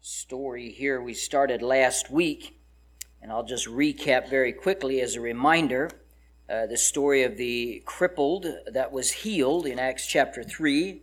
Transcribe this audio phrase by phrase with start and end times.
[0.00, 2.60] story here we started last week,
[3.20, 5.90] and I'll just recap very quickly as a reminder
[6.48, 11.02] uh, the story of the crippled that was healed in Acts chapter 3.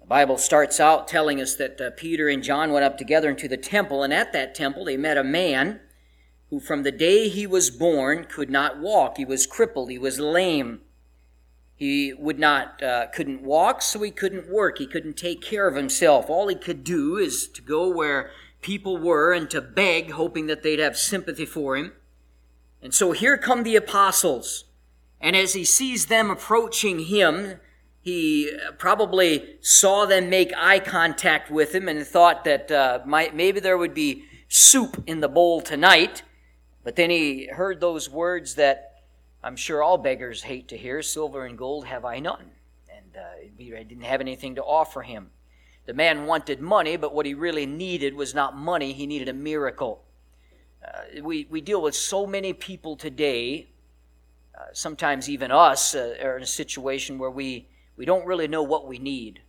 [0.00, 3.46] The Bible starts out telling us that uh, Peter and John went up together into
[3.46, 5.80] the temple, and at that temple they met a man
[6.50, 9.16] who, from the day he was born, could not walk.
[9.16, 10.80] He was crippled, he was lame.
[11.76, 14.78] He would not, uh, couldn't walk, so he couldn't work.
[14.78, 16.30] He couldn't take care of himself.
[16.30, 20.62] All he could do is to go where people were and to beg, hoping that
[20.62, 21.92] they'd have sympathy for him.
[22.80, 24.64] And so here come the apostles.
[25.20, 27.60] And as he sees them approaching him,
[28.00, 33.58] he probably saw them make eye contact with him and thought that uh, might, maybe
[33.58, 36.22] there would be soup in the bowl tonight.
[36.84, 38.93] But then he heard those words that
[39.44, 42.50] I'm sure all beggars hate to hear, Silver and gold have I none.
[42.88, 45.30] And uh, I didn't have anything to offer him.
[45.84, 49.34] The man wanted money, but what he really needed was not money, he needed a
[49.34, 50.02] miracle.
[50.82, 53.68] Uh, we, we deal with so many people today,
[54.58, 58.62] uh, sometimes even us, uh, are in a situation where we, we don't really know
[58.62, 59.42] what we need.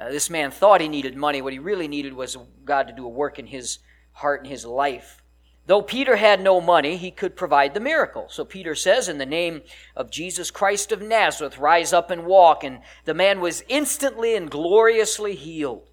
[0.00, 1.42] Uh, this man thought he needed money.
[1.42, 3.80] What he really needed was God to do a work in his
[4.12, 5.21] heart and his life.
[5.66, 8.26] Though Peter had no money, he could provide the miracle.
[8.28, 9.62] So Peter says, In the name
[9.94, 12.64] of Jesus Christ of Nazareth, rise up and walk.
[12.64, 15.88] And the man was instantly and gloriously healed.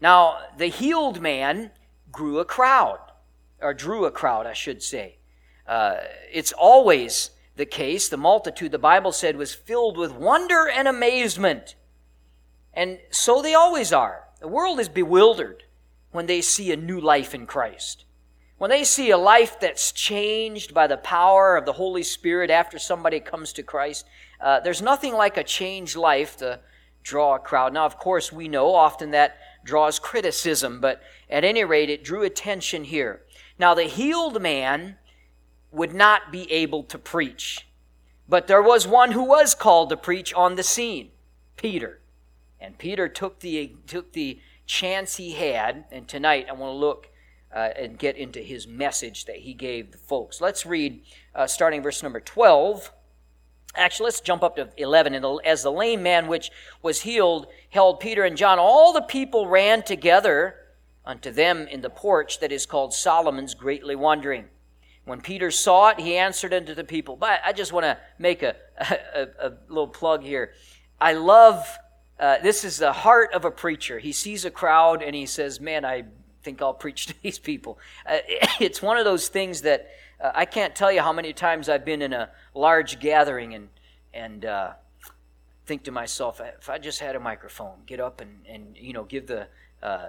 [0.00, 1.70] Now, the healed man
[2.10, 2.98] grew a crowd,
[3.60, 5.16] or drew a crowd, I should say.
[5.66, 5.96] Uh,
[6.30, 8.08] it's always the case.
[8.08, 11.74] The multitude, the Bible said, was filled with wonder and amazement.
[12.74, 14.24] And so they always are.
[14.40, 15.62] The world is bewildered
[16.10, 18.04] when they see a new life in Christ.
[18.62, 22.78] When they see a life that's changed by the power of the Holy Spirit after
[22.78, 24.06] somebody comes to Christ,
[24.40, 26.60] uh, there's nothing like a changed life to
[27.02, 27.74] draw a crowd.
[27.74, 32.22] Now, of course, we know often that draws criticism, but at any rate, it drew
[32.22, 33.22] attention here.
[33.58, 34.96] Now, the healed man
[35.72, 37.66] would not be able to preach,
[38.28, 41.10] but there was one who was called to preach on the scene
[41.56, 41.98] Peter.
[42.60, 47.08] And Peter took the, took the chance he had, and tonight I want to look
[47.54, 50.40] uh, and get into his message that he gave the folks.
[50.40, 51.02] Let's read
[51.34, 52.92] uh, starting verse number 12.
[53.74, 55.14] Actually, let's jump up to 11.
[55.14, 56.50] And as the lame man which
[56.82, 60.56] was healed held Peter and John, all the people ran together
[61.04, 64.46] unto them in the porch that is called Solomon's, greatly wondering.
[65.04, 67.16] When Peter saw it, he answered unto the people.
[67.16, 70.52] But I just want to make a, a, a, little plug here.
[71.00, 71.66] I love,
[72.20, 73.98] uh, this is the heart of a preacher.
[73.98, 76.04] He sees a crowd and he says, Man, I
[76.42, 77.78] think I'll preach to these people.
[78.06, 78.18] Uh,
[78.60, 79.88] it's one of those things that
[80.20, 83.68] uh, I can't tell you how many times I've been in a large gathering and
[84.14, 84.72] and uh,
[85.64, 89.04] think to myself, if I just had a microphone, get up and and you know
[89.04, 89.48] give the
[89.82, 90.06] uh,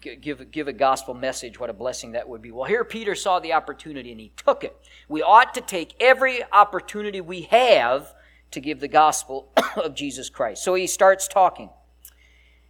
[0.00, 1.58] give give a gospel message.
[1.58, 2.50] What a blessing that would be.
[2.50, 4.76] Well, here Peter saw the opportunity and he took it.
[5.08, 8.14] We ought to take every opportunity we have
[8.52, 10.62] to give the gospel of Jesus Christ.
[10.62, 11.70] So he starts talking.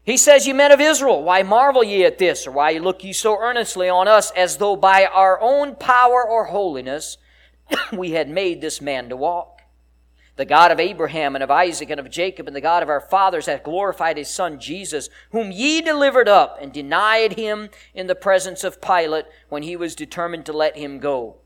[0.05, 3.13] He says, Ye men of Israel, why marvel ye at this, or why look ye
[3.13, 7.17] so earnestly on us, as though by our own power or holiness
[7.93, 9.63] we had made this man to walk?
[10.37, 13.01] The God of Abraham and of Isaac and of Jacob and the God of our
[13.01, 18.17] fathers hath glorified his son Jesus, whom ye delivered up and denied him in the
[18.17, 21.37] presence of Pilate when he was determined to let him go.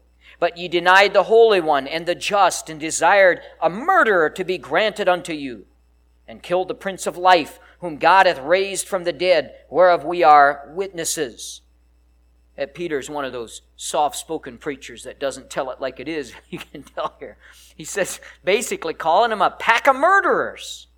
[0.40, 4.58] But ye denied the Holy One and the just and desired a murderer to be
[4.58, 5.66] granted unto you
[6.26, 10.22] and killed the Prince of Life whom God hath raised from the dead, whereof we
[10.22, 11.60] are witnesses.
[12.58, 16.32] Uh, Peter's one of those soft spoken preachers that doesn't tell it like it is.
[16.50, 17.36] You can tell here.
[17.76, 20.88] He says, basically, calling them a pack of murderers.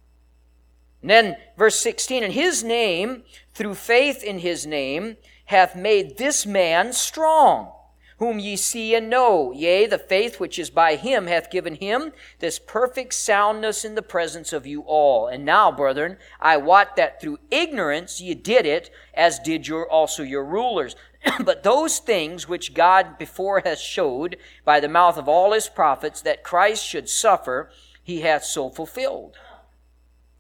[1.02, 5.16] And then, verse 16, and his name, through faith in his name,
[5.46, 7.72] hath made this man strong
[8.20, 9.50] whom ye see and know.
[9.50, 14.02] Yea, the faith which is by him hath given him this perfect soundness in the
[14.02, 15.26] presence of you all.
[15.26, 20.22] And now, brethren, I wot that through ignorance ye did it, as did your also
[20.22, 20.96] your rulers.
[21.44, 26.20] but those things which God before has showed by the mouth of all his prophets
[26.20, 27.70] that Christ should suffer,
[28.02, 29.38] he hath so fulfilled.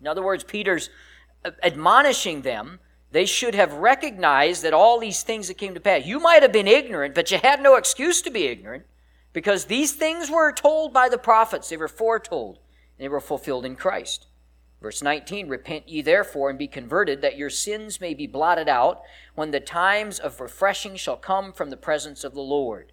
[0.02, 0.90] In other words, Peter's
[1.62, 2.80] admonishing them
[3.12, 6.52] they should have recognized that all these things that came to pass, you might have
[6.52, 8.84] been ignorant, but you had no excuse to be ignorant
[9.32, 11.68] because these things were told by the prophets.
[11.68, 14.26] They were foretold, and they were fulfilled in Christ.
[14.80, 19.02] Verse 19 Repent ye therefore and be converted, that your sins may be blotted out,
[19.34, 22.92] when the times of refreshing shall come from the presence of the Lord.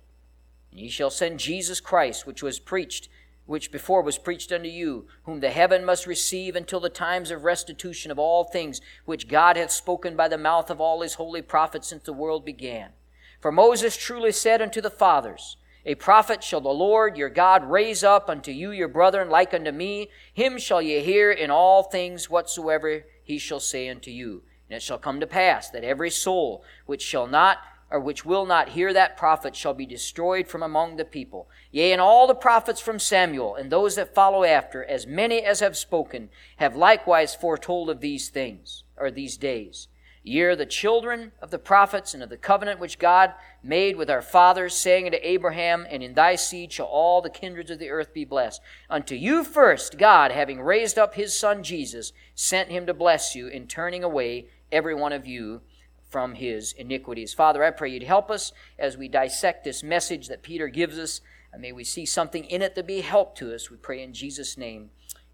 [0.71, 3.07] And ye shall send Jesus Christ, which was preached
[3.47, 7.43] which before was preached unto you, whom the heaven must receive until the times of
[7.43, 11.41] restitution of all things, which God hath spoken by the mouth of all his holy
[11.41, 12.91] prophets since the world began.
[13.39, 18.03] For Moses truly said unto the fathers, A prophet shall the Lord your God raise
[18.03, 20.09] up unto you your brethren like unto me.
[20.33, 24.43] Him shall ye hear in all things whatsoever he shall say unto you.
[24.69, 28.45] And it shall come to pass that every soul which shall not or which will
[28.45, 31.49] not hear that prophet shall be destroyed from among the people.
[31.71, 35.61] Yea, and all the prophets from Samuel, and those that follow after, as many as
[35.61, 39.87] have spoken, have likewise foretold of these things, or these days.
[40.27, 44.09] Ye are the children of the prophets and of the covenant which God made with
[44.09, 47.89] our fathers, saying unto Abraham, And in thy seed shall all the kindreds of the
[47.89, 48.59] earth be blessed.
[48.89, 53.47] Unto you first, God, having raised up his Son Jesus, sent him to bless you
[53.47, 55.61] in turning away every one of you
[56.09, 57.33] from his iniquities.
[57.33, 61.21] Father, I pray you'd help us as we dissect this message that Peter gives us,
[61.51, 63.69] and may we see something in it to be help to us.
[63.69, 64.91] We pray in Jesus' name.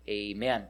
[0.08, 0.68] Amen.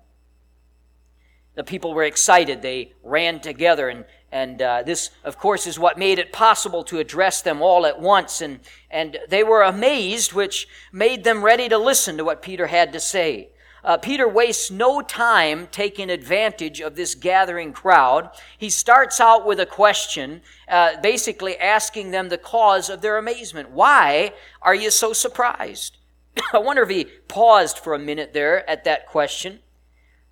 [1.55, 2.61] The people were excited.
[2.61, 6.97] They ran together, and, and uh, this, of course, is what made it possible to
[6.97, 8.41] address them all at once.
[8.41, 8.59] And,
[8.89, 12.99] and they were amazed, which made them ready to listen to what Peter had to
[12.99, 13.49] say.
[13.83, 18.29] Uh, Peter wastes no time taking advantage of this gathering crowd.
[18.57, 23.71] He starts out with a question, uh, basically asking them the cause of their amazement.
[23.71, 25.97] Why are you so surprised?
[26.53, 29.59] I wonder if he paused for a minute there at that question.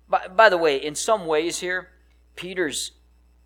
[0.08, 1.90] By, by the way, in some ways here,
[2.36, 2.92] Peter's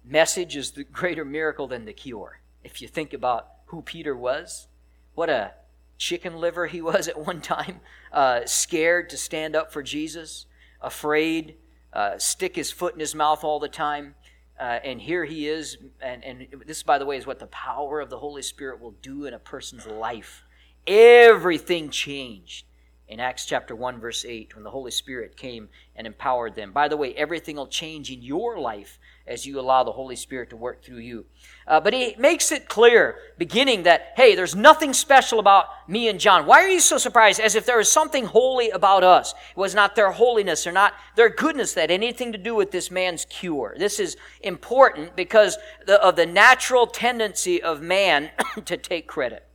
[0.04, 2.40] message is the greater miracle than the cure.
[2.62, 4.68] If you think about who Peter was,
[5.14, 5.54] what a
[5.98, 7.80] chicken liver he was at one time,
[8.12, 10.46] uh, scared to stand up for Jesus,
[10.80, 11.56] afraid,
[11.92, 14.14] uh, stick his foot in his mouth all the time.
[14.58, 18.00] Uh, and here he is, and, and this, by the way, is what the power
[18.00, 20.44] of the Holy Spirit will do in a person's life.
[20.86, 22.64] Everything changed
[23.08, 26.72] in Acts chapter 1, verse 8, when the Holy Spirit came and empowered them.
[26.72, 28.98] By the way, everything will change in your life
[29.28, 31.24] as you allow the Holy Spirit to work through you.
[31.68, 36.18] Uh, but he makes it clear, beginning that, hey, there's nothing special about me and
[36.18, 36.46] John.
[36.46, 37.38] Why are you so surprised?
[37.38, 39.34] As if there was something holy about us.
[39.50, 42.72] It was not their holiness or not their goodness that had anything to do with
[42.72, 43.76] this man's cure.
[43.78, 48.30] This is important because of the natural tendency of man
[48.64, 49.46] to take credit.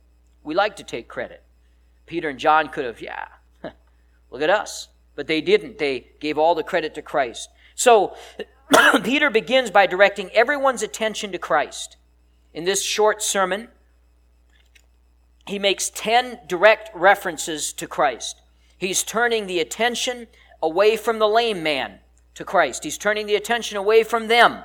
[0.42, 1.42] We like to take credit.
[2.06, 3.26] Peter and John could have, yeah,
[4.32, 4.88] look at us.
[5.14, 5.78] But they didn't.
[5.78, 7.50] They gave all the credit to Christ.
[7.74, 8.16] So,
[9.04, 11.96] Peter begins by directing everyone's attention to Christ.
[12.54, 13.68] In this short sermon,
[15.46, 18.40] he makes 10 direct references to Christ.
[18.78, 20.28] He's turning the attention
[20.62, 21.98] away from the lame man
[22.34, 22.84] to Christ.
[22.84, 24.62] He's turning the attention away from them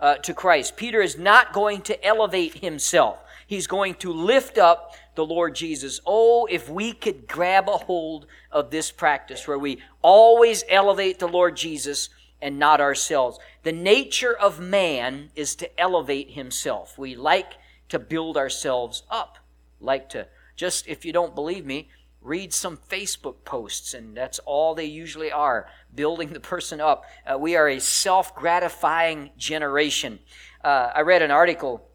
[0.00, 0.76] uh, to Christ.
[0.76, 3.18] Peter is not going to elevate himself.
[3.46, 6.00] He's going to lift up the Lord Jesus.
[6.06, 11.28] Oh, if we could grab a hold of this practice where we always elevate the
[11.28, 12.10] Lord Jesus
[12.40, 13.38] and not ourselves.
[13.62, 16.98] The nature of man is to elevate himself.
[16.98, 17.54] We like
[17.88, 19.38] to build ourselves up.
[19.80, 21.88] Like to just, if you don't believe me,
[22.20, 27.04] read some Facebook posts, and that's all they usually are building the person up.
[27.26, 30.18] Uh, we are a self gratifying generation.
[30.64, 31.86] Uh, I read an article,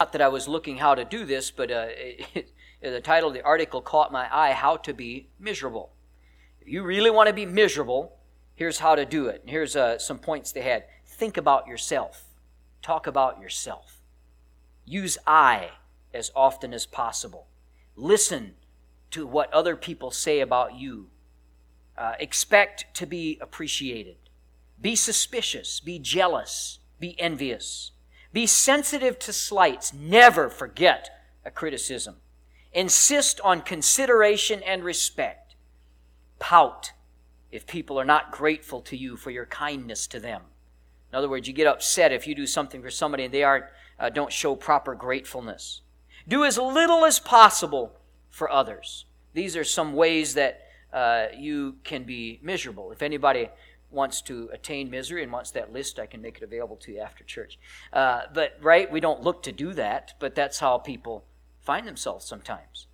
[0.00, 2.50] not that I was looking how to do this, but uh, it,
[2.82, 5.92] the title of the article caught my eye How to Be Miserable.
[6.62, 8.16] If you really want to be miserable,
[8.54, 9.40] Here's how to do it.
[9.40, 10.84] And Here's uh, some points they had.
[11.06, 12.24] Think about yourself.
[12.82, 14.00] Talk about yourself.
[14.84, 15.70] Use I
[16.12, 17.46] as often as possible.
[17.96, 18.54] Listen
[19.12, 21.08] to what other people say about you.
[21.96, 24.16] Uh, expect to be appreciated.
[24.80, 25.80] Be suspicious.
[25.80, 26.80] Be jealous.
[26.98, 27.92] Be envious.
[28.32, 29.92] Be sensitive to slights.
[29.92, 31.10] Never forget
[31.44, 32.16] a criticism.
[32.72, 35.56] Insist on consideration and respect.
[36.38, 36.92] Pout
[37.50, 40.42] if people are not grateful to you for your kindness to them.
[41.12, 43.64] In other words, you get upset if you do something for somebody and they aren't,
[43.98, 45.82] uh, don't show proper gratefulness.
[46.28, 49.06] Do as little as possible for others.
[49.34, 52.92] These are some ways that uh, you can be miserable.
[52.92, 53.48] If anybody
[53.90, 57.00] wants to attain misery and wants that list, I can make it available to you
[57.00, 57.58] after church.
[57.92, 61.24] Uh, but, right, we don't look to do that, but that's how people
[61.60, 62.86] find themselves sometimes.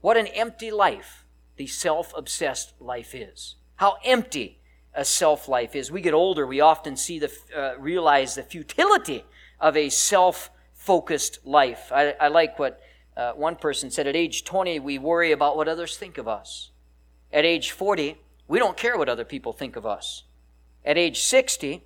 [0.00, 1.24] What an empty life
[1.56, 4.58] the self obsessed life is how empty
[4.94, 5.90] a self life is.
[5.90, 9.24] We get older, we often see the uh, realize the futility
[9.58, 11.90] of a self focused life.
[11.90, 12.80] I, I, like what
[13.16, 14.06] uh, one person said.
[14.06, 16.70] At age 20, we worry about what others think of us.
[17.32, 20.24] At age 40, we don't care what other people think of us.
[20.84, 21.82] At age 60,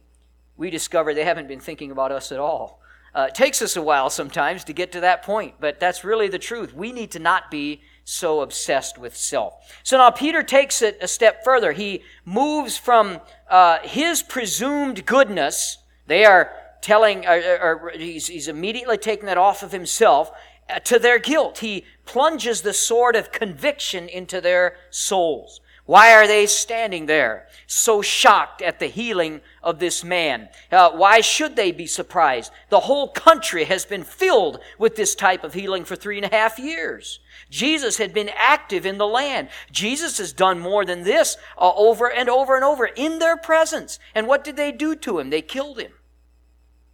[0.56, 2.80] we discover they haven't been thinking about us at all.
[3.14, 6.28] Uh, it takes us a while sometimes to get to that point, but that's really
[6.28, 6.74] the truth.
[6.74, 9.54] We need to not be so obsessed with self.
[9.84, 11.72] So now Peter takes it a step further.
[11.72, 18.98] He moves from uh, his presumed goodness, they are telling, or, or he's, he's immediately
[18.98, 20.32] taking that off of himself,
[20.68, 21.58] uh, to their guilt.
[21.58, 25.60] He plunges the sword of conviction into their souls.
[25.86, 30.48] Why are they standing there so shocked at the healing of this man?
[30.72, 32.50] Uh, why should they be surprised?
[32.70, 36.34] The whole country has been filled with this type of healing for three and a
[36.34, 37.20] half years.
[37.50, 39.48] Jesus had been active in the land.
[39.70, 43.98] Jesus has done more than this uh, over and over and over in their presence.
[44.14, 45.28] And what did they do to him?
[45.28, 45.92] They killed him.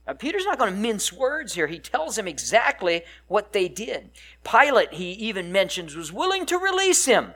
[0.04, 1.68] Now, Peter's not going to mince words here.
[1.68, 4.10] He tells him exactly what they did.
[4.42, 7.34] Pilate, he even mentions, was willing to release him.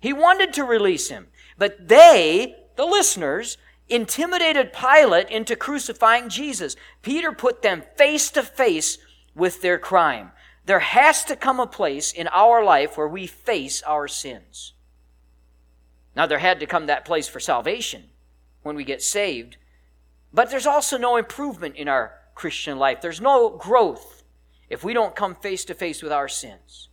[0.00, 1.28] He wanted to release him.
[1.58, 6.74] But they, the listeners, intimidated Pilate into crucifying Jesus.
[7.02, 8.98] Peter put them face to face
[9.34, 10.32] with their crime.
[10.64, 14.72] There has to come a place in our life where we face our sins.
[16.16, 18.04] Now, there had to come that place for salvation
[18.62, 19.56] when we get saved,
[20.32, 23.00] but there's also no improvement in our Christian life.
[23.00, 24.22] There's no growth
[24.68, 26.88] if we don't come face to face with our sins,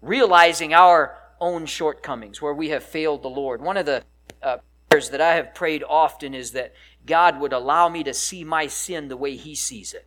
[0.00, 3.60] realizing our own shortcomings, where we have failed the Lord.
[3.60, 4.02] One of the
[4.42, 6.74] uh, prayers that I have prayed often is that
[7.04, 10.06] God would allow me to see my sin the way He sees it.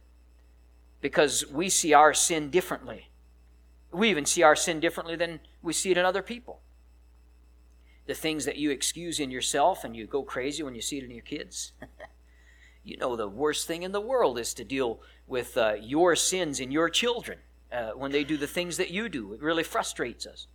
[1.02, 3.10] Because we see our sin differently.
[3.92, 6.62] We even see our sin differently than we see it in other people.
[8.06, 11.04] The things that you excuse in yourself and you go crazy when you see it
[11.04, 11.72] in your kids.
[12.84, 16.60] you know, the worst thing in the world is to deal with uh, your sins
[16.60, 17.40] in your children
[17.72, 19.34] uh, when they do the things that you do.
[19.34, 20.48] It really frustrates us.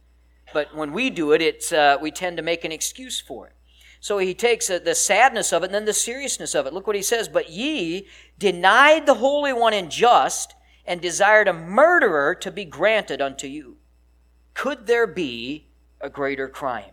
[0.52, 3.54] But when we do it, it's, uh, we tend to make an excuse for it.
[4.00, 6.74] So he takes uh, the sadness of it and then the seriousness of it.
[6.74, 7.28] Look what he says.
[7.28, 8.06] But ye
[8.38, 10.54] denied the Holy One and just,
[10.86, 13.78] and desired a murderer to be granted unto you.
[14.52, 15.68] Could there be
[16.00, 16.92] a greater crime?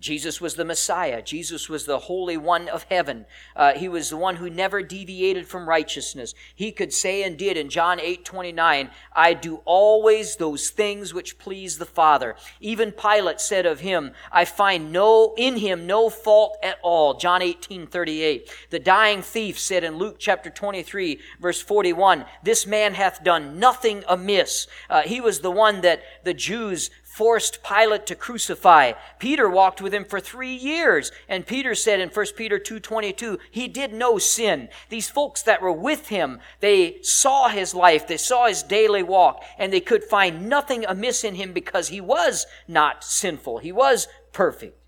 [0.00, 1.22] Jesus was the Messiah.
[1.22, 3.26] Jesus was the Holy One of heaven.
[3.54, 6.34] Uh, he was the one who never deviated from righteousness.
[6.54, 11.38] He could say and did in John 8 29, I do always those things which
[11.38, 12.34] please the Father.
[12.60, 17.14] Even Pilate said of him, I find no, in him no fault at all.
[17.14, 18.50] John 18 38.
[18.70, 24.02] The dying thief said in Luke chapter 23, verse 41, This man hath done nothing
[24.08, 24.66] amiss.
[24.88, 26.90] Uh, he was the one that the Jews
[27.20, 28.92] forced Pilate to crucify.
[29.18, 33.68] Peter walked with him for three years, and Peter said in 1 Peter 2.22, he
[33.68, 34.70] did no sin.
[34.88, 39.44] These folks that were with him, they saw his life, they saw his daily walk,
[39.58, 43.58] and they could find nothing amiss in him because he was not sinful.
[43.58, 44.78] He was perfect.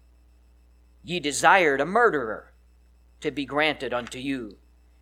[1.04, 2.54] Ye desired a murderer
[3.20, 4.56] to be granted unto you.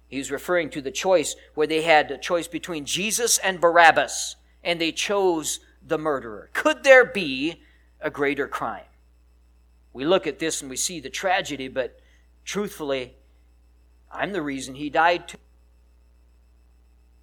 [0.09, 4.35] He's referring to the choice where they had a choice between Jesus and Barabbas,
[4.65, 6.49] and they chose the murderer?
[6.54, 7.62] Could there be
[8.00, 8.85] a greater crime?
[9.92, 12.00] We look at this and we see the tragedy, but
[12.44, 13.16] truthfully,
[14.11, 15.38] I'm the reason he died too.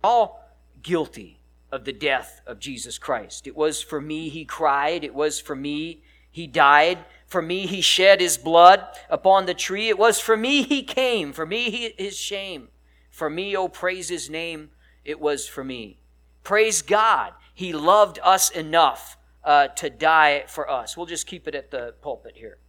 [0.04, 0.48] All
[0.84, 1.40] guilty
[1.72, 3.48] of the death of Jesus Christ.
[3.48, 6.04] It was for me he cried, it was for me
[6.38, 7.00] he died.
[7.26, 9.90] For me, he shed his blood upon the tree.
[9.90, 11.34] It was for me he came.
[11.34, 12.70] For me, he, his shame.
[13.10, 14.70] For me, oh, praise his name.
[15.04, 15.98] It was for me.
[16.44, 17.34] Praise God.
[17.58, 20.96] He loved us enough uh, to die for us.
[20.96, 22.60] We'll just keep it at the pulpit here.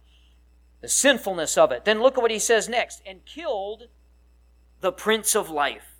[0.81, 1.85] The sinfulness of it.
[1.85, 3.03] Then look at what he says next.
[3.05, 3.83] And killed
[4.81, 5.99] the Prince of Life.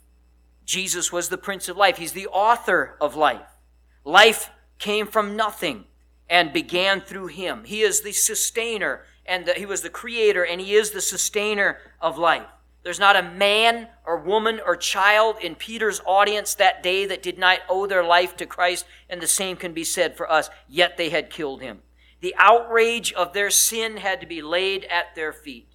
[0.66, 1.98] Jesus was the Prince of Life.
[1.98, 3.60] He's the author of life.
[4.04, 5.86] Life came from nothing
[6.28, 7.66] and began through him.
[7.66, 11.78] He is the sustainer and the, he was the creator and he is the sustainer
[12.02, 12.48] of life.
[12.84, 17.38] There's not a man or woman or child in Peter's audience that day that did
[17.38, 20.96] not owe their life to Christ, and the same can be said for us, yet
[20.96, 21.82] they had killed him.
[22.22, 25.68] The outrage of their sin had to be laid at their feet.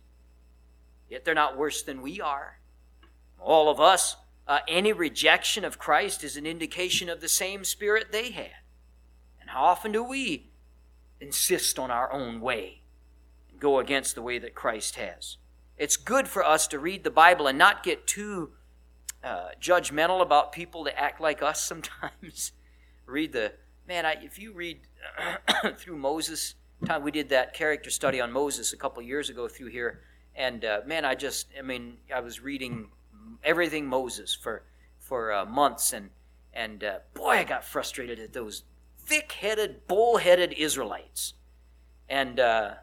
[1.08, 2.58] Yet they're not worse than we are.
[3.38, 4.16] All of us,
[4.48, 8.50] uh, any rejection of Christ is an indication of the same spirit they had.
[9.40, 10.50] And how often do we
[11.20, 12.80] insist on our own way
[13.50, 15.36] and go against the way that Christ has?
[15.76, 18.50] It's good for us to read the Bible and not get too
[19.22, 22.52] uh, judgmental about people that act like us sometimes.
[23.06, 23.52] read the,
[23.88, 24.80] man, I, if you read
[25.76, 26.54] through Moses,
[26.84, 30.00] time we did that character study on Moses a couple years ago through here,
[30.36, 32.88] and uh, man, I just, I mean, I was reading
[33.42, 34.62] everything Moses for
[34.98, 36.10] for uh, months, and
[36.52, 38.64] and uh, boy, I got frustrated at those
[38.98, 41.34] thick-headed, bull-headed Israelites,
[42.08, 42.74] and uh,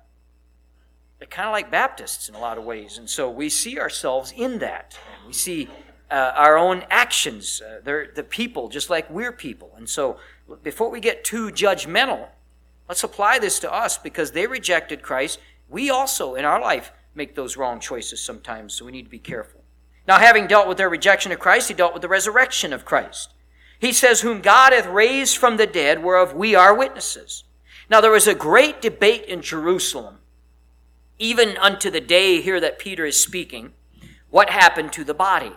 [1.21, 2.97] they're kind of like Baptists in a lot of ways.
[2.97, 4.97] And so we see ourselves in that.
[5.25, 5.69] We see
[6.09, 7.61] uh, our own actions.
[7.61, 9.71] Uh, they're the people, just like we're people.
[9.77, 10.17] And so
[10.63, 12.27] before we get too judgmental,
[12.91, 15.39] Let's apply this to us because they rejected Christ.
[15.69, 19.17] We also, in our life, make those wrong choices sometimes, so we need to be
[19.17, 19.61] careful.
[20.09, 23.33] Now, having dealt with their rejection of Christ, he dealt with the resurrection of Christ.
[23.79, 27.45] He says, Whom God hath raised from the dead, whereof we are witnesses.
[27.89, 30.17] Now, there was a great debate in Jerusalem,
[31.19, 33.73] even unto the day here that Peter is speaking,
[34.29, 35.53] what happened to the body.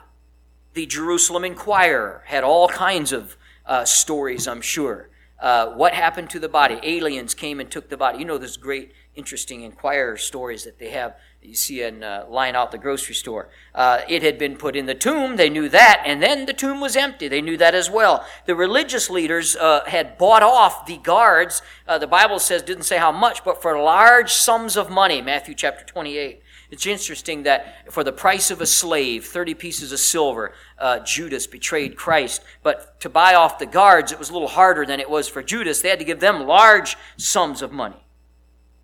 [0.74, 5.08] The Jerusalem Inquirer had all kinds of uh, stories, I'm sure.
[5.40, 6.80] Uh, what happened to the body?
[6.82, 8.18] Aliens came and took the body.
[8.18, 12.56] You know, this great, interesting Inquirer stories that they have you see in uh, line
[12.56, 13.48] out the grocery store.
[13.74, 15.36] Uh, it had been put in the tomb.
[15.36, 16.02] They knew that.
[16.06, 17.28] And then the tomb was empty.
[17.28, 18.24] They knew that as well.
[18.46, 21.60] The religious leaders uh, had bought off the guards.
[21.86, 25.20] Uh, the Bible says, didn't say how much, but for large sums of money.
[25.20, 26.40] Matthew chapter 28.
[26.70, 31.46] It's interesting that for the price of a slave, 30 pieces of silver, uh, Judas
[31.46, 32.42] betrayed Christ.
[32.62, 35.42] But to buy off the guards, it was a little harder than it was for
[35.42, 35.82] Judas.
[35.82, 38.02] They had to give them large sums of money.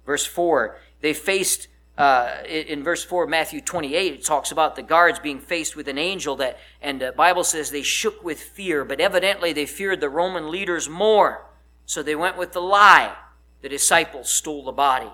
[0.04, 1.68] Verse 4 they faced
[2.00, 5.86] uh, in verse 4 of Matthew 28, it talks about the guards being faced with
[5.86, 10.00] an angel that, and the Bible says they shook with fear, but evidently they feared
[10.00, 11.44] the Roman leaders more.
[11.84, 13.14] So they went with the lie.
[13.60, 15.10] The disciples stole the body.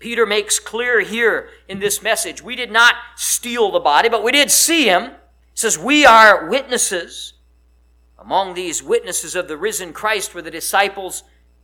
[0.00, 4.32] Peter makes clear here in this message, we did not steal the body, but we
[4.32, 5.12] did see him.
[5.54, 7.32] Says, we are witnesses.
[8.18, 11.22] Among these witnesses of the risen Christ were the disciples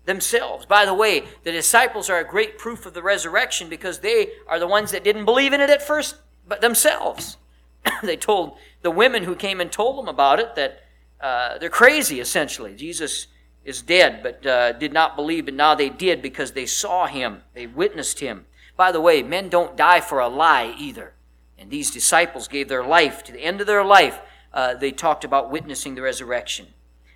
[0.08, 0.66] themselves.
[0.66, 4.58] By the way, the disciples are a great proof of the resurrection because they are
[4.58, 6.16] the ones that didn't believe in it at first,
[6.48, 7.36] but themselves.
[8.02, 10.82] they told the women who came and told them about it that
[11.20, 12.74] uh, they're crazy, essentially.
[12.74, 13.28] Jesus
[13.64, 17.42] is dead, but uh, did not believe, but now they did because they saw him,
[17.54, 18.46] they witnessed him.
[18.76, 21.12] By the way, men don't die for a lie either.
[21.58, 24.20] And these disciples gave their life to the end of their life.
[24.54, 26.68] Uh, they talked about witnessing the resurrection.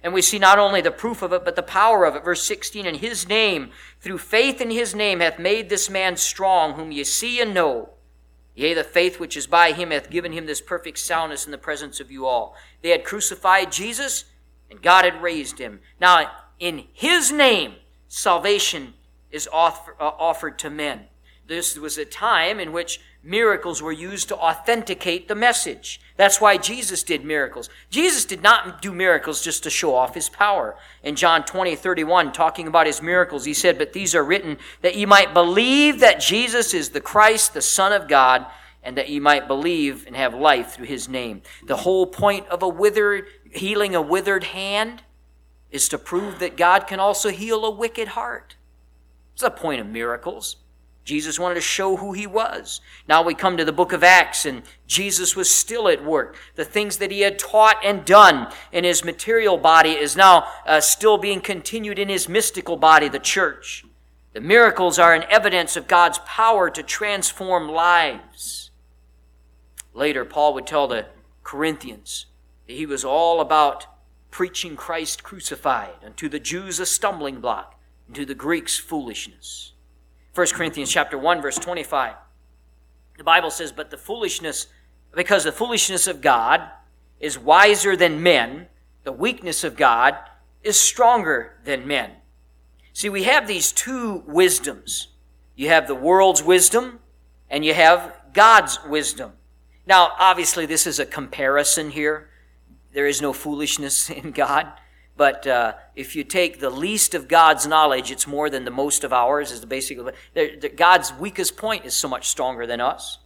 [0.03, 2.25] And we see not only the proof of it, but the power of it.
[2.25, 6.73] Verse 16, in his name, through faith in his name, hath made this man strong,
[6.73, 7.91] whom ye see and know.
[8.55, 11.59] Yea, the faith which is by him hath given him this perfect soundness in the
[11.59, 12.55] presence of you all.
[12.83, 14.25] They had crucified Jesus,
[14.71, 15.81] and God had raised him.
[16.01, 17.77] Now, in his name,
[18.09, 18.95] salvation
[19.31, 21.07] is offer, uh, offered to men.
[21.47, 26.01] This was a time in which miracles were used to authenticate the message.
[26.17, 27.71] That's why Jesus did miracles.
[27.91, 30.77] Jesus did not do miracles just to show off his power.
[31.03, 34.97] In John 20, 31, talking about his miracles, he said, But these are written that
[34.97, 38.47] ye might believe that Jesus is the Christ, the Son of God,
[38.83, 41.43] and that ye might believe and have life through his name.
[41.67, 45.03] The whole point of a withered, healing a withered hand
[45.71, 48.57] is to prove that God can also heal a wicked heart.
[49.33, 50.57] It's the point of miracles.
[51.05, 52.81] Jesus wanted to show who he was.
[53.09, 56.37] Now we come to the book of Acts, and Jesus was still at work.
[56.55, 60.81] The things that he had taught and done in his material body is now uh,
[60.81, 63.85] still being continued in his mystical body, the church.
[64.33, 68.71] The miracles are an evidence of God's power to transform lives.
[69.93, 71.07] Later, Paul would tell the
[71.43, 72.27] Corinthians
[72.67, 73.87] that he was all about
[74.31, 79.72] preaching Christ crucified, and to the Jews a stumbling block, and to the Greeks foolishness.
[80.35, 82.15] 1 Corinthians chapter 1 verse 25.
[83.19, 84.67] The Bible says, "But the foolishness
[85.15, 86.71] because the foolishness of God
[87.21, 88.69] is wiser than men,
[89.05, 90.17] the weakness of God
[90.63, 92.17] is stronger than men."
[92.93, 95.09] See, we have these two wisdoms.
[95.55, 97.01] You have the world's wisdom
[97.51, 99.33] and you have God's wisdom.
[99.87, 102.31] Now, obviously, this is a comparison here.
[102.93, 104.73] There is no foolishness in God.
[105.23, 109.05] But uh, if you take the least of God's knowledge, it's more than the most
[109.05, 109.53] of ours.
[109.53, 110.73] Is the.
[110.75, 113.19] God's weakest point is so much stronger than us.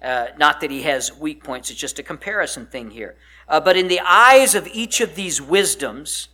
[0.00, 3.16] Uh, not that he has weak points; it's just a comparison thing here.
[3.48, 6.28] Uh, but in the eyes of each of these wisdoms,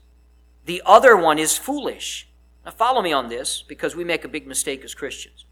[0.67, 2.29] the other one is foolish.
[2.67, 5.47] Now, follow me on this because we make a big mistake as Christians.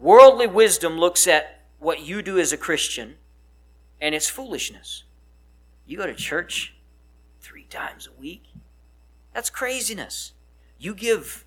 [0.00, 3.14] Worldly wisdom looks at what you do as a Christian,
[4.00, 5.04] and it's foolishness.
[5.86, 6.74] You go to church
[7.40, 8.42] three times a week.
[9.32, 10.32] That's craziness.
[10.78, 11.44] You give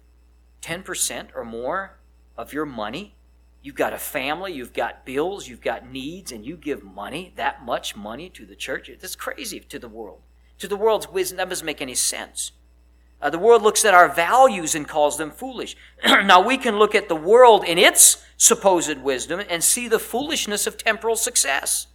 [0.62, 1.98] 10% or more
[2.38, 3.16] of your money.
[3.62, 7.66] You've got a family, you've got bills, you've got needs, and you give money, that
[7.66, 8.90] much money to the church.
[9.00, 10.22] That's crazy to the world.
[10.60, 12.52] To the world's wisdom, that doesn't make any sense.
[13.22, 15.76] Uh, the world looks at our values and calls them foolish.
[16.06, 20.68] now, we can look at the world in its supposed wisdom and see the foolishness
[20.68, 21.88] of temporal success.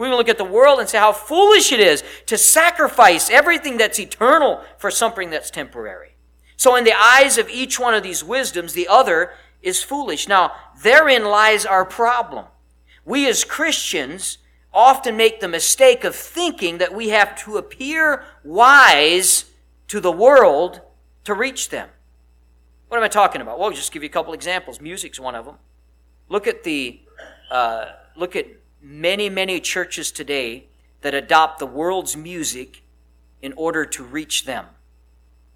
[0.00, 3.76] We can look at the world and say how foolish it is to sacrifice everything
[3.76, 6.16] that's eternal for something that's temporary.
[6.56, 10.26] So, in the eyes of each one of these wisdoms, the other is foolish.
[10.26, 12.46] Now, therein lies our problem.
[13.04, 14.38] We as Christians
[14.72, 19.50] often make the mistake of thinking that we have to appear wise
[19.88, 20.80] to the world
[21.24, 21.90] to reach them.
[22.88, 23.58] What am I talking about?
[23.58, 24.80] Well, I'll just give you a couple examples.
[24.80, 25.56] Music's one of them.
[26.30, 27.02] Look at the
[27.50, 27.84] uh,
[28.16, 28.46] look at
[28.82, 30.66] many many churches today
[31.02, 32.82] that adopt the world's music
[33.42, 34.66] in order to reach them.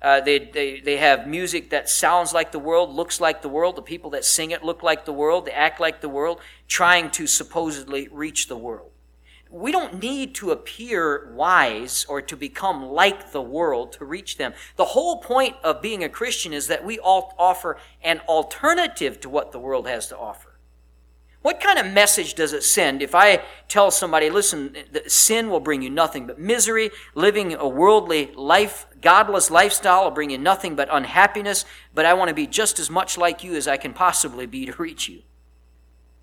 [0.05, 3.75] Uh, they, they, they have music that sounds like the world, looks like the world.
[3.75, 7.11] The people that sing it look like the world, they act like the world, trying
[7.13, 8.91] to supposedly reach the world.
[9.51, 14.53] We don't need to appear wise or to become like the world to reach them.
[14.77, 19.31] The whole point of being a Christian is that we all offer an alternative to
[19.31, 20.44] what the world has to offer.
[21.45, 24.75] What kind of message does it send if I tell somebody, listen,
[25.07, 30.31] sin will bring you nothing but misery, living a worldly life, godless lifestyle will bring
[30.31, 33.69] you nothing but unhappiness, but I want to be just as much like you as
[33.69, 35.21] I can possibly be to reach you?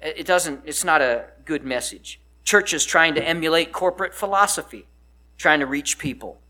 [0.02, 2.20] It doesn't, it's not a good message.
[2.44, 4.88] Churches trying to emulate corporate philosophy,
[5.38, 6.42] trying to reach people.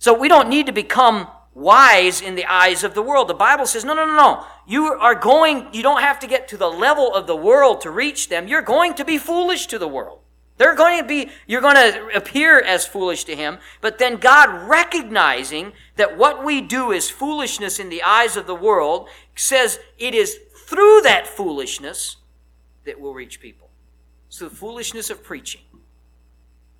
[0.00, 1.28] So we don't need to become
[1.58, 3.28] wise in the eyes of the world.
[3.28, 4.44] The Bible says, no, no, no, no.
[4.66, 7.90] You are going, you don't have to get to the level of the world to
[7.90, 8.46] reach them.
[8.46, 10.20] You're going to be foolish to the world.
[10.56, 14.68] They're going to be, you're going to appear as foolish to him, but then God
[14.68, 20.14] recognizing that what we do is foolishness in the eyes of the world says it
[20.14, 22.16] is through that foolishness
[22.84, 23.70] that we'll reach people.
[24.26, 25.62] It's the foolishness of preaching.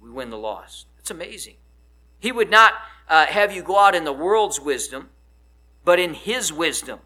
[0.01, 0.87] We win the lost.
[0.99, 1.55] It's amazing.
[2.19, 2.75] He would not
[3.09, 5.11] uh, have you go out in the world's wisdom,
[5.85, 7.01] but in His wisdom,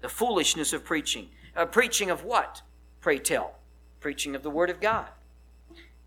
[0.00, 1.28] the foolishness of preaching.
[1.56, 2.62] Uh, preaching of what?
[3.00, 3.56] Pray tell.
[4.00, 5.08] Preaching of the Word of God.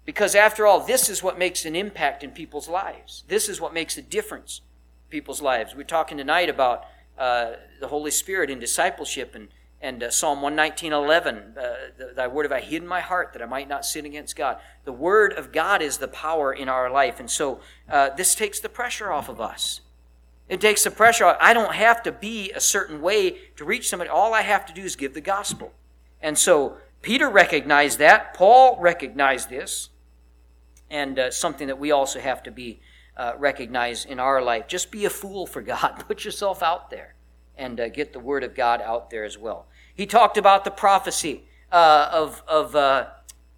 [0.05, 3.23] Because after all, this is what makes an impact in people's lives.
[3.27, 4.62] This is what makes a difference
[5.05, 5.75] in people's lives.
[5.75, 6.86] We're talking tonight about
[7.17, 9.49] uh, the Holy Spirit in discipleship and
[9.81, 13.47] and uh, Psalm 119.11, uh, thy word have I hid in my heart that I
[13.47, 14.59] might not sin against God.
[14.85, 17.19] The word of God is the power in our life.
[17.19, 19.81] And so uh, this takes the pressure off of us.
[20.47, 21.37] It takes the pressure off.
[21.41, 24.09] I don't have to be a certain way to reach somebody.
[24.09, 25.73] All I have to do is give the gospel.
[26.21, 28.35] And so Peter recognized that.
[28.35, 29.89] Paul recognized this.
[30.91, 32.81] And uh, something that we also have to be
[33.17, 34.67] uh, recognized in our life.
[34.67, 36.03] Just be a fool for God.
[36.07, 37.15] Put yourself out there
[37.57, 39.67] and uh, get the word of God out there as well.
[39.95, 43.08] He talked about the prophecy uh, of, of, uh,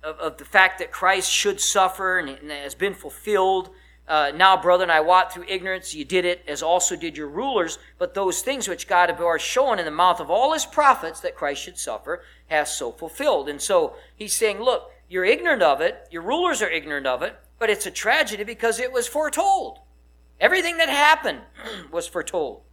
[0.03, 3.69] of, of, the fact that Christ should suffer and, and has been fulfilled.
[4.07, 5.93] Uh, now, brethren, I walked through ignorance.
[5.95, 7.79] You did it, as also did your rulers.
[7.97, 11.35] But those things which God had shown in the mouth of all his prophets that
[11.35, 13.47] Christ should suffer has so fulfilled.
[13.47, 16.07] And so he's saying, look, you're ignorant of it.
[16.11, 17.35] Your rulers are ignorant of it.
[17.59, 19.79] But it's a tragedy because it was foretold.
[20.39, 21.41] Everything that happened
[21.91, 22.63] was foretold.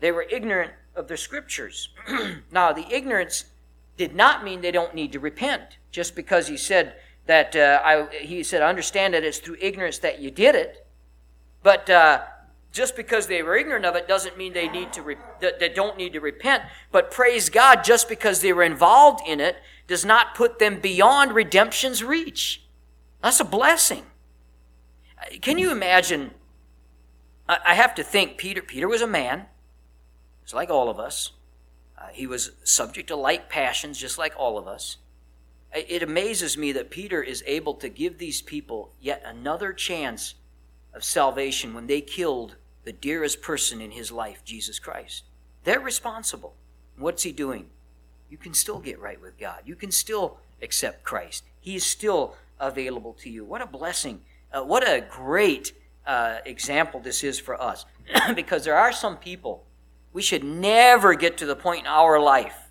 [0.00, 1.88] They were ignorant of the scriptures.
[2.52, 3.44] now, the ignorance
[3.96, 5.78] did not mean they don't need to repent.
[5.90, 6.94] Just because he said
[7.26, 10.86] that, uh, I, he said, I understand that it's through ignorance that you did it.
[11.62, 12.22] But uh,
[12.72, 15.68] just because they were ignorant of it doesn't mean they need to re- that they
[15.68, 16.64] don't need to repent.
[16.90, 21.32] But praise God, just because they were involved in it does not put them beyond
[21.32, 22.64] redemption's reach.
[23.22, 24.04] That's a blessing.
[25.40, 26.32] Can you imagine?
[27.48, 28.60] I have to think Peter.
[28.60, 29.46] Peter was a man.
[30.44, 31.32] He's like all of us.
[31.98, 34.98] Uh, he was subject to like passions, just like all of us.
[35.74, 40.34] It amazes me that Peter is able to give these people yet another chance
[40.92, 42.54] of salvation when they killed
[42.84, 45.24] the dearest person in his life, Jesus Christ.
[45.64, 46.54] They're responsible.
[46.96, 47.70] What's he doing?
[48.30, 49.62] You can still get right with God.
[49.64, 51.42] You can still accept Christ.
[51.60, 53.44] He is still available to you.
[53.44, 54.20] What a blessing.
[54.52, 55.72] Uh, what a great
[56.06, 57.84] uh, example this is for us.
[58.36, 59.64] because there are some people
[60.14, 62.70] we should never get to the point in our life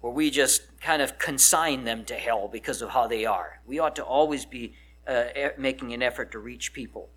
[0.00, 3.60] where we just kind of consign them to hell because of how they are.
[3.66, 4.74] We ought to always be
[5.06, 5.24] uh,
[5.58, 7.10] making an effort to reach people.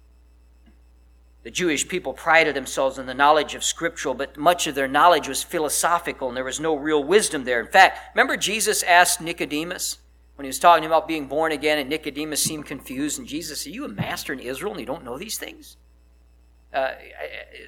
[1.43, 5.27] The Jewish people prided themselves in the knowledge of scriptural, but much of their knowledge
[5.27, 7.59] was philosophical and there was no real wisdom there.
[7.59, 9.99] In fact, remember Jesus asked Nicodemus
[10.35, 13.71] when he was talking about being born again, and Nicodemus seemed confused, and Jesus said,
[13.71, 15.77] Are you a master in Israel and you don't know these things?
[16.73, 16.91] Uh,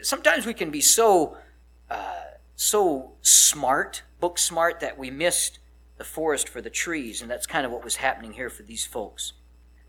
[0.02, 1.38] sometimes we can be so
[1.90, 2.22] uh,
[2.56, 5.60] so smart, book smart, that we missed
[5.98, 8.86] the forest for the trees, and that's kind of what was happening here for these
[8.86, 9.34] folks.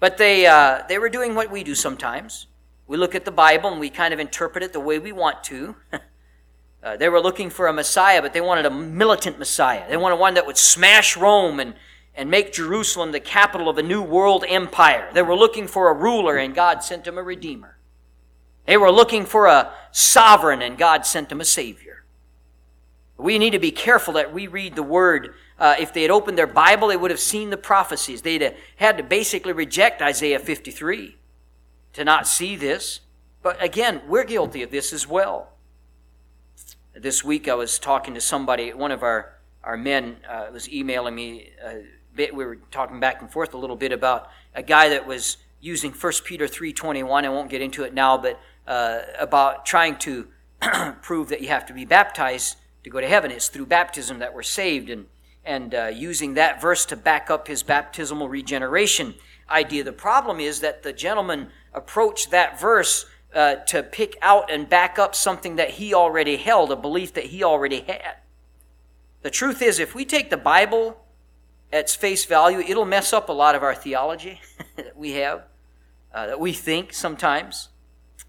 [0.01, 2.47] But they uh, they were doing what we do sometimes.
[2.87, 5.43] We look at the Bible and we kind of interpret it the way we want
[5.45, 5.77] to.
[6.83, 9.89] uh, they were looking for a Messiah, but they wanted a militant Messiah.
[9.89, 11.75] They wanted one that would smash Rome and
[12.15, 15.09] and make Jerusalem the capital of a new world empire.
[15.13, 17.74] They were looking for a ruler, and God sent them a redeemer.
[18.67, 22.05] They were looking for a sovereign, and God sent them a Savior.
[23.17, 25.35] We need to be careful that we read the Word.
[25.59, 28.23] Uh, if they had opened their Bible, they would have seen the prophecies.
[28.23, 31.17] They'd have had to basically reject Isaiah 53
[31.93, 33.01] to not see this.
[33.43, 35.51] But again, we're guilty of this as well.
[36.95, 41.15] this week I was talking to somebody, one of our, our men uh, was emailing
[41.15, 41.51] me.
[41.65, 41.83] A
[42.15, 45.37] bit, we were talking back and forth a little bit about a guy that was
[45.61, 47.25] using 1 Peter 3.21.
[47.25, 50.29] I won't get into it now, but uh, about trying to
[51.03, 53.31] prove that you have to be baptized to go to heaven.
[53.31, 54.91] It's through baptism that we're saved.
[54.91, 55.07] And,
[55.45, 59.15] and uh, using that verse to back up his baptismal regeneration
[59.51, 59.85] idea.
[59.85, 64.99] The problem is that the gentleman approached that verse uh, to pick out and back
[64.99, 68.17] up something that he already held, a belief that he already had.
[69.23, 70.99] The truth is, if we take the Bible
[71.73, 74.41] at its face value, it'll mess up a lot of our theology
[74.77, 75.45] that we have,
[76.13, 77.71] uh, that we think sometimes.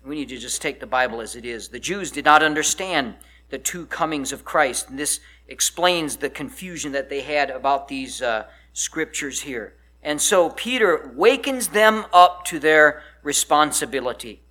[0.05, 1.69] We need to just take the Bible as it is.
[1.69, 3.15] The Jews did not understand
[3.49, 8.21] the two comings of Christ, and this explains the confusion that they had about these
[8.21, 9.73] uh, scriptures here.
[10.03, 14.43] And so Peter wakens them up to their responsibility.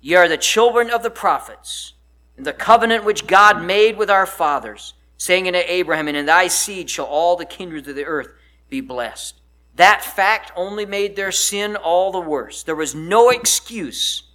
[0.00, 1.94] Ye are the children of the prophets,
[2.36, 6.46] and the covenant which God made with our fathers, saying unto Abraham, And in thy
[6.46, 8.28] seed shall all the kindreds of the earth
[8.68, 9.40] be blessed.
[9.74, 12.62] That fact only made their sin all the worse.
[12.62, 14.29] There was no excuse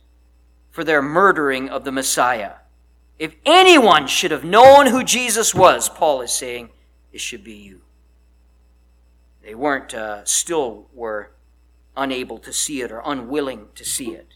[0.76, 2.56] for their murdering of the Messiah.
[3.18, 6.70] If anyone should have known who Jesus was, Paul is saying,
[7.14, 7.80] it should be you.
[9.42, 11.32] They weren't, uh, still were
[11.96, 14.34] unable to see it or unwilling to see it.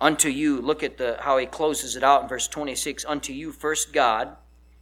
[0.00, 3.52] Unto you, look at the, how he closes it out in verse 26 Unto you,
[3.52, 4.34] first God,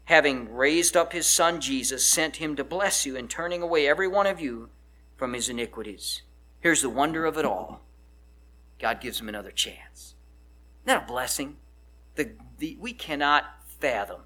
[0.04, 4.06] having raised up his Son Jesus, sent him to bless you in turning away every
[4.06, 4.68] one of you
[5.16, 6.22] from his iniquities.
[6.60, 7.80] Here's the wonder of it all
[8.78, 10.14] God gives him another chance.
[10.80, 11.56] Isn't that a blessing?
[12.16, 13.44] The, the, we cannot
[13.78, 14.22] fathom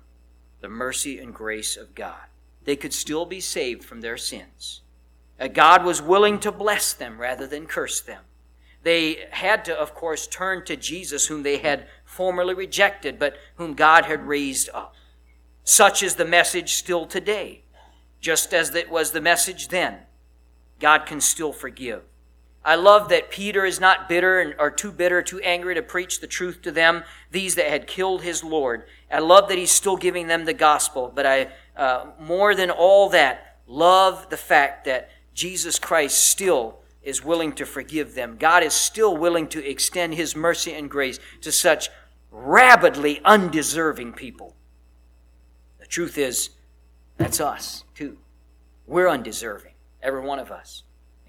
[0.60, 2.26] the mercy and grace of God.
[2.64, 4.80] They could still be saved from their sins.
[5.38, 8.22] Uh, God was willing to bless them rather than curse them.
[8.82, 13.74] They had to, of course, turn to Jesus, whom they had formerly rejected, but whom
[13.74, 14.94] God had raised up.
[15.64, 17.62] Such is the message still today,
[18.20, 20.00] just as it was the message then.
[20.78, 22.02] God can still forgive.
[22.64, 26.26] I love that Peter is not bitter or too bitter, too angry to preach the
[26.26, 28.84] truth to them, these that had killed his Lord.
[29.12, 33.10] I love that he's still giving them the gospel, but I, uh, more than all
[33.10, 38.36] that, love the fact that Jesus Christ still is willing to forgive them.
[38.38, 41.90] God is still willing to extend his mercy and grace to such
[42.30, 44.56] rabidly undeserving people.
[45.78, 46.50] The truth is,
[47.18, 48.16] that's us, too.
[48.86, 50.82] We're undeserving, every one of us,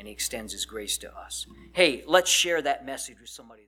[0.06, 1.48] and he extends his grace to us.
[1.74, 3.64] Hey, let's share that message with somebody.